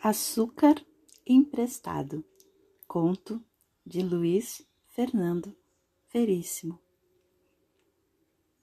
[0.00, 0.76] Açúcar
[1.26, 2.24] emprestado.
[2.86, 3.44] Conto
[3.84, 5.52] de Luiz Fernando
[6.12, 6.78] Veríssimo.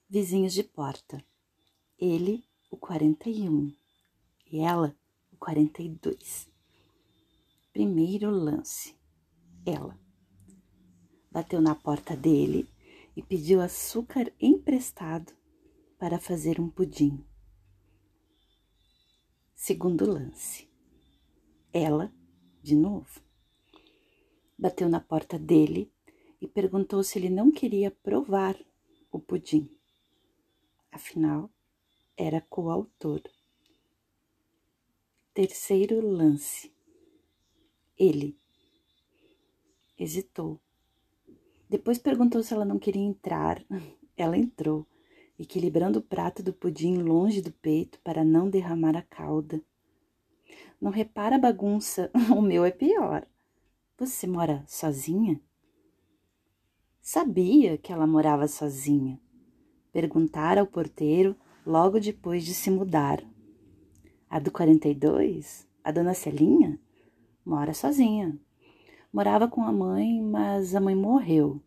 [0.10, 1.22] Vizinhos de porta.
[2.00, 3.70] Ele, o 41,
[4.50, 4.96] e ela,
[5.30, 6.50] o 42.
[7.74, 8.96] Primeiro lance.
[9.66, 10.00] Ela
[11.30, 12.66] bateu na porta dele
[13.14, 15.34] e pediu açúcar emprestado
[16.00, 17.22] para fazer um pudim.
[19.54, 20.74] Segundo lance
[21.78, 22.10] ela,
[22.64, 23.22] de novo,
[24.58, 25.92] bateu na porta dele
[26.40, 28.58] e perguntou se ele não queria provar
[29.12, 29.70] o pudim.
[30.90, 31.50] Afinal,
[32.16, 33.22] era coautor.
[35.34, 36.74] Terceiro lance.
[38.00, 38.40] Ele
[40.00, 40.62] hesitou.
[41.70, 43.62] Depois perguntou se ela não queria entrar.
[44.18, 44.88] Ela entrou,
[45.38, 49.62] equilibrando o prato do pudim longe do peito para não derramar a calda.
[50.80, 53.26] Não repara a bagunça, o meu é pior.
[53.98, 55.40] Você mora sozinha?
[57.02, 59.20] Sabia que ela morava sozinha.
[59.92, 61.36] Perguntara ao porteiro
[61.66, 63.24] logo depois de se mudar.
[64.30, 66.80] A do 42, a dona Celinha,
[67.46, 68.38] mora sozinha.
[69.14, 71.62] Morava com a mãe, mas a mãe morreu.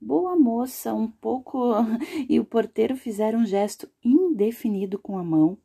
[0.00, 1.74] Boa moça, um pouco.
[2.28, 5.56] e o porteiro fizeram um gesto indefinido com a mão,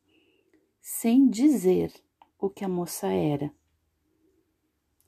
[0.79, 1.91] sem dizer
[2.39, 3.53] o que a moça era.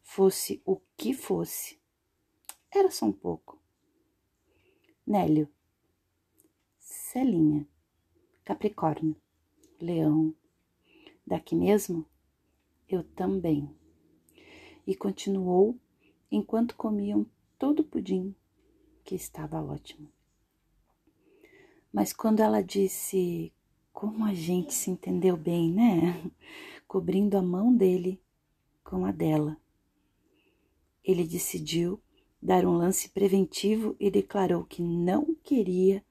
[0.02, 1.80] Fosse o que fosse,
[2.72, 3.60] era só um pouco.
[5.06, 5.50] Nélio,
[6.80, 7.68] Celinha,
[8.44, 9.16] Capricórnio,
[9.80, 10.36] Leão,
[11.26, 12.06] daqui mesmo?
[12.88, 13.76] Eu também.
[14.86, 15.80] E continuou
[16.32, 17.26] enquanto comiam
[17.58, 18.36] todo o pudim,
[19.04, 20.12] que estava ótimo.
[21.92, 23.52] Mas quando ela disse
[24.00, 26.32] como a gente se entendeu bem, né?
[26.88, 28.18] Cobrindo a mão dele
[28.82, 29.58] com a dela.
[31.04, 32.02] Ele decidiu
[32.42, 36.02] dar um lance preventivo e declarou que não queria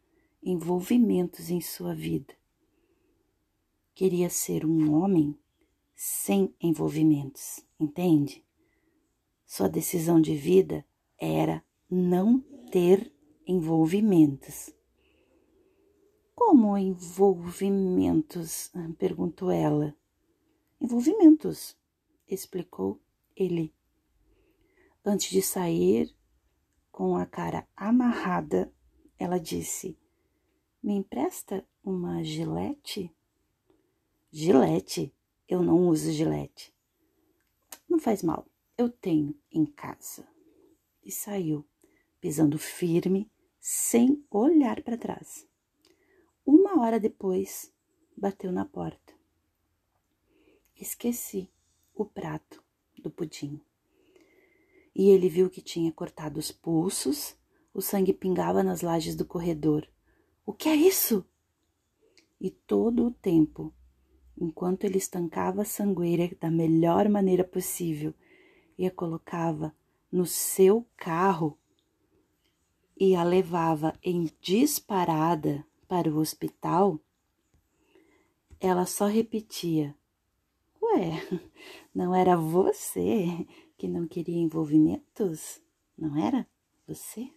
[0.43, 2.35] envolvimentos em sua vida.
[3.95, 5.35] Queria ser um homem
[5.97, 8.45] sem envolvimentos, entende?
[9.47, 10.85] Sua decisão de vida
[11.19, 12.39] era não
[12.71, 13.11] ter
[13.47, 14.75] envolvimentos.
[16.38, 18.71] Como envolvimentos?
[18.97, 19.93] perguntou ela.
[20.81, 21.76] Envolvimentos,
[22.28, 23.03] explicou
[23.34, 23.75] ele.
[25.04, 26.15] Antes de sair,
[26.93, 28.72] com a cara amarrada,
[29.19, 29.99] ela disse:
[30.81, 33.12] Me empresta uma gilete?
[34.31, 35.12] Gilete?
[35.49, 36.72] Eu não uso gilete.
[37.88, 40.25] Não faz mal, eu tenho em casa.
[41.03, 41.66] E saiu,
[42.20, 43.28] pisando firme,
[43.59, 45.49] sem olhar para trás.
[46.78, 47.75] Uma hora depois,
[48.16, 49.12] bateu na porta.
[50.77, 51.50] Esqueci
[51.93, 52.62] o prato
[52.97, 53.61] do pudim.
[54.94, 57.34] E ele viu que tinha cortado os pulsos,
[57.75, 59.88] o sangue pingava nas lajes do corredor.
[60.47, 61.27] O que é isso?
[62.41, 63.75] E todo o tempo,
[64.41, 68.15] enquanto ele estancava a sangueira da melhor maneira possível
[68.78, 69.75] e a colocava
[70.12, 71.59] no seu carro
[72.97, 77.00] e a levava em disparada para o hospital,
[78.60, 79.97] ela só repetia:
[80.81, 81.12] Ué,
[81.94, 85.60] não era você que não queria envolvimentos?
[85.97, 86.47] Não era
[86.87, 87.32] você?